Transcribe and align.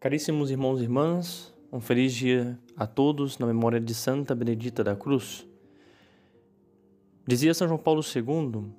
Caríssimos 0.00 0.48
irmãos 0.48 0.78
e 0.78 0.84
irmãs, 0.84 1.52
um 1.72 1.80
feliz 1.80 2.12
dia 2.14 2.56
a 2.76 2.86
todos 2.86 3.36
na 3.36 3.48
memória 3.48 3.80
de 3.80 3.92
Santa 3.92 4.32
Benedita 4.32 4.84
da 4.84 4.94
Cruz. 4.94 5.44
Dizia 7.26 7.52
São 7.52 7.66
João 7.66 7.80
Paulo 7.80 8.00
II: 8.00 8.70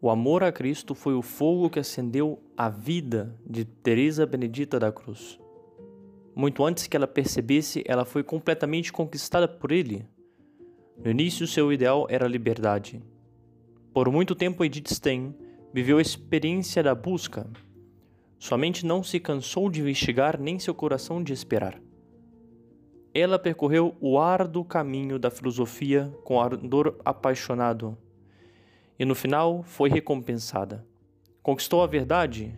o 0.00 0.08
amor 0.08 0.42
a 0.42 0.50
Cristo 0.50 0.94
foi 0.94 1.12
o 1.12 1.20
fogo 1.20 1.68
que 1.68 1.78
acendeu 1.78 2.42
a 2.56 2.70
vida 2.70 3.38
de 3.46 3.66
Teresa 3.66 4.24
Benedita 4.24 4.80
da 4.80 4.90
Cruz. 4.90 5.38
Muito 6.34 6.64
antes 6.64 6.86
que 6.86 6.96
ela 6.96 7.06
percebesse, 7.06 7.84
ela 7.86 8.06
foi 8.06 8.22
completamente 8.22 8.90
conquistada 8.90 9.46
por 9.46 9.72
ele. 9.72 10.08
No 11.04 11.10
início, 11.10 11.46
seu 11.46 11.70
ideal 11.70 12.06
era 12.08 12.24
a 12.24 12.30
liberdade. 12.30 13.02
Por 13.92 14.10
muito 14.10 14.34
tempo, 14.34 14.64
Edith 14.64 14.88
Stein 14.88 15.34
viveu 15.70 15.98
a 15.98 16.02
experiência 16.02 16.82
da 16.82 16.94
busca. 16.94 17.46
Sua 18.44 18.58
mente 18.58 18.84
não 18.84 19.02
se 19.02 19.18
cansou 19.18 19.70
de 19.70 19.80
investigar, 19.80 20.38
nem 20.38 20.58
seu 20.58 20.74
coração 20.74 21.22
de 21.24 21.32
esperar. 21.32 21.80
Ela 23.14 23.38
percorreu 23.38 23.96
o 24.02 24.18
árduo 24.18 24.62
caminho 24.62 25.18
da 25.18 25.30
filosofia 25.30 26.14
com 26.24 26.38
ardor 26.38 26.94
apaixonado 27.06 27.96
e 28.98 29.04
no 29.06 29.14
final 29.14 29.62
foi 29.62 29.88
recompensada. 29.88 30.86
Conquistou 31.42 31.82
a 31.82 31.86
verdade, 31.86 32.54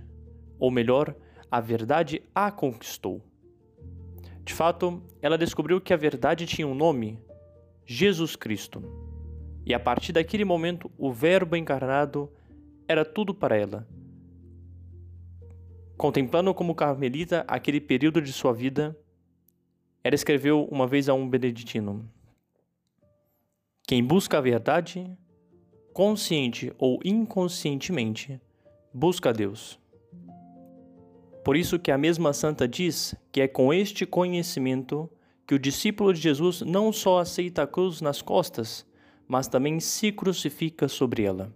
ou 0.58 0.72
melhor, 0.72 1.14
a 1.48 1.60
verdade 1.60 2.20
a 2.34 2.50
conquistou. 2.50 3.22
De 4.44 4.52
fato, 4.52 5.00
ela 5.22 5.38
descobriu 5.38 5.80
que 5.80 5.94
a 5.94 5.96
verdade 5.96 6.46
tinha 6.46 6.66
um 6.66 6.74
nome: 6.74 7.22
Jesus 7.84 8.34
Cristo. 8.34 8.82
E 9.64 9.72
a 9.72 9.78
partir 9.78 10.12
daquele 10.12 10.44
momento, 10.44 10.90
o 10.98 11.12
Verbo 11.12 11.54
encarnado 11.54 12.28
era 12.88 13.04
tudo 13.04 13.32
para 13.32 13.56
ela. 13.56 13.86
Contemplando 15.96 16.52
como 16.52 16.74
carmelita 16.74 17.44
aquele 17.48 17.80
período 17.80 18.20
de 18.20 18.32
sua 18.32 18.52
vida, 18.52 18.96
ela 20.04 20.14
escreveu 20.14 20.68
uma 20.70 20.86
vez 20.86 21.08
a 21.08 21.14
um 21.14 21.28
beneditino: 21.28 22.06
Quem 23.86 24.04
busca 24.04 24.36
a 24.36 24.40
verdade, 24.42 25.10
consciente 25.94 26.70
ou 26.78 27.00
inconscientemente, 27.02 28.38
busca 28.92 29.32
Deus. 29.32 29.80
Por 31.42 31.56
isso 31.56 31.78
que 31.78 31.90
a 31.90 31.96
mesma 31.96 32.32
santa 32.32 32.68
diz 32.68 33.14
que 33.32 33.40
é 33.40 33.48
com 33.48 33.72
este 33.72 34.04
conhecimento 34.04 35.10
que 35.46 35.54
o 35.54 35.58
discípulo 35.58 36.12
de 36.12 36.20
Jesus 36.20 36.60
não 36.60 36.92
só 36.92 37.20
aceita 37.20 37.62
a 37.62 37.66
cruz 37.66 38.00
nas 38.00 38.20
costas, 38.20 38.84
mas 39.28 39.48
também 39.48 39.80
se 39.80 40.12
crucifica 40.12 40.88
sobre 40.88 41.22
ela. 41.22 41.54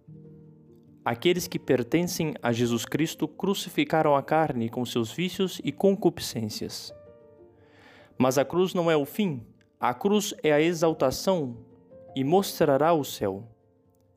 Aqueles 1.10 1.48
que 1.48 1.58
pertencem 1.58 2.34
a 2.40 2.52
Jesus 2.52 2.84
Cristo 2.84 3.26
crucificaram 3.26 4.14
a 4.14 4.22
carne 4.22 4.68
com 4.68 4.86
seus 4.86 5.10
vícios 5.10 5.60
e 5.64 5.72
concupiscências. 5.72 6.94
Mas 8.16 8.38
a 8.38 8.44
cruz 8.44 8.74
não 8.74 8.88
é 8.88 8.96
o 8.96 9.04
fim, 9.04 9.44
a 9.80 9.92
cruz 9.92 10.32
é 10.40 10.52
a 10.52 10.60
exaltação 10.60 11.56
e 12.14 12.22
mostrará 12.22 12.92
o 12.92 13.02
céu. 13.02 13.42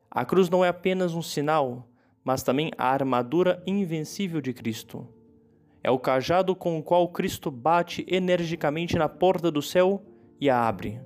A 0.08 0.24
cruz 0.24 0.48
não 0.48 0.64
é 0.64 0.68
apenas 0.68 1.16
um 1.16 1.20
sinal, 1.20 1.88
mas 2.22 2.44
também 2.44 2.70
a 2.78 2.86
armadura 2.86 3.60
invencível 3.66 4.40
de 4.40 4.52
Cristo 4.52 5.04
é 5.82 5.90
o 5.90 5.98
cajado 5.98 6.54
com 6.54 6.78
o 6.78 6.82
qual 6.82 7.08
Cristo 7.08 7.50
bate 7.50 8.06
energicamente 8.08 8.96
na 8.96 9.08
porta 9.08 9.50
do 9.50 9.60
céu 9.60 10.00
e 10.40 10.48
a 10.48 10.68
abre. 10.68 11.00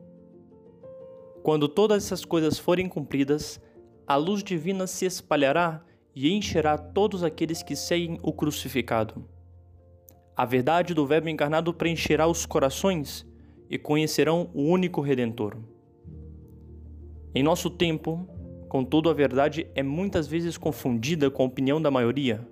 Quando 1.43 1.67
todas 1.67 2.05
essas 2.05 2.27
coisas 2.27 2.59
forem 2.59 2.91
cumpridas, 2.91 3.59
a 4.09 4.17
luz 4.17 4.43
divina 4.43 4.87
se 4.87 5.05
espalhará 5.05 5.85
e 6.15 6.33
encherá 6.33 6.79
todos 6.79 7.23
aqueles 7.23 7.63
que 7.63 7.77
seguem 7.77 8.19
o 8.23 8.33
crucificado. 8.33 9.25
A 10.35 10.45
verdade 10.45 10.95
do 10.95 11.07
Verbo 11.07 11.29
encarnado 11.29 11.75
preencherá 11.75 12.27
os 12.27 12.47
corações 12.47 13.27
e 13.69 13.77
conhecerão 13.77 14.51
o 14.55 14.63
único 14.63 15.03
Redentor. 15.03 15.59
Em 17.35 17.43
nosso 17.43 17.69
tempo, 17.69 18.27
contudo, 18.69 19.11
a 19.11 19.15
verdade 19.15 19.69
é 19.75 19.83
muitas 19.83 20.27
vezes 20.27 20.57
confundida 20.57 21.31
com 21.31 21.43
a 21.43 21.47
opinião 21.47 21.81
da 21.81 21.91
maioria 21.91 22.49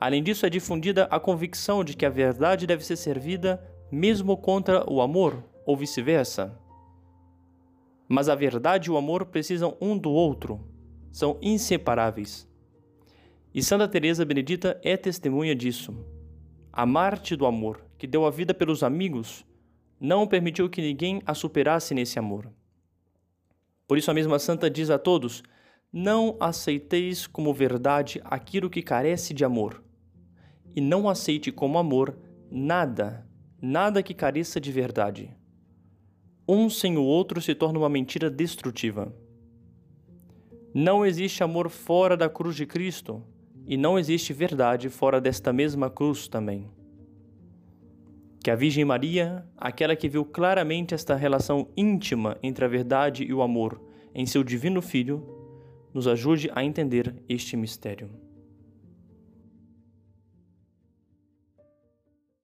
Além 0.00 0.22
disso, 0.22 0.46
é 0.46 0.50
difundida 0.50 1.04
a 1.10 1.20
convicção 1.20 1.84
de 1.84 1.94
que 1.94 2.06
a 2.06 2.10
verdade 2.10 2.66
deve 2.66 2.82
ser 2.82 2.96
servida 2.96 3.62
mesmo 3.92 4.34
contra 4.34 4.90
o 4.90 5.02
amor, 5.02 5.44
ou 5.66 5.76
vice-versa. 5.76 6.58
Mas 8.12 8.28
a 8.28 8.34
verdade 8.34 8.88
e 8.88 8.92
o 8.92 8.96
amor 8.96 9.26
precisam 9.26 9.76
um 9.80 9.96
do 9.96 10.10
outro, 10.10 10.60
são 11.12 11.38
inseparáveis. 11.40 12.44
E 13.54 13.62
Santa 13.62 13.86
Teresa 13.86 14.24
Benedita 14.24 14.80
é 14.82 14.96
testemunha 14.96 15.54
disso. 15.54 16.04
A 16.72 16.84
Marte 16.84 17.36
do 17.36 17.46
amor, 17.46 17.86
que 17.96 18.08
deu 18.08 18.26
a 18.26 18.30
vida 18.30 18.52
pelos 18.52 18.82
amigos, 18.82 19.46
não 20.00 20.26
permitiu 20.26 20.68
que 20.68 20.82
ninguém 20.82 21.22
a 21.24 21.34
superasse 21.34 21.94
nesse 21.94 22.18
amor. 22.18 22.52
Por 23.86 23.96
isso 23.96 24.10
a 24.10 24.14
mesma 24.14 24.40
santa 24.40 24.68
diz 24.68 24.90
a 24.90 24.98
todos: 24.98 25.44
não 25.92 26.36
aceiteis 26.40 27.28
como 27.28 27.54
verdade 27.54 28.20
aquilo 28.24 28.68
que 28.68 28.82
carece 28.82 29.32
de 29.32 29.44
amor 29.44 29.84
e 30.74 30.80
não 30.80 31.08
aceite 31.08 31.52
como 31.52 31.78
amor 31.78 32.18
nada, 32.50 33.24
nada 33.62 34.02
que 34.02 34.14
careça 34.14 34.60
de 34.60 34.72
verdade. 34.72 35.30
Um 36.52 36.68
sem 36.68 36.96
o 36.96 37.04
outro 37.04 37.40
se 37.40 37.54
torna 37.54 37.78
uma 37.78 37.88
mentira 37.88 38.28
destrutiva. 38.28 39.14
Não 40.74 41.06
existe 41.06 41.44
amor 41.44 41.68
fora 41.68 42.16
da 42.16 42.28
cruz 42.28 42.56
de 42.56 42.66
Cristo 42.66 43.22
e 43.68 43.76
não 43.76 43.96
existe 43.96 44.32
verdade 44.32 44.88
fora 44.88 45.20
desta 45.20 45.52
mesma 45.52 45.88
cruz 45.88 46.26
também. 46.26 46.68
Que 48.42 48.50
a 48.50 48.56
Virgem 48.56 48.84
Maria, 48.84 49.46
aquela 49.56 49.94
que 49.94 50.08
viu 50.08 50.24
claramente 50.24 50.92
esta 50.92 51.14
relação 51.14 51.68
íntima 51.76 52.36
entre 52.42 52.64
a 52.64 52.68
verdade 52.68 53.22
e 53.22 53.32
o 53.32 53.42
amor 53.42 53.80
em 54.12 54.26
seu 54.26 54.42
Divino 54.42 54.82
Filho, 54.82 55.24
nos 55.94 56.08
ajude 56.08 56.50
a 56.52 56.64
entender 56.64 57.14
este 57.28 57.56
mistério. 57.56 58.10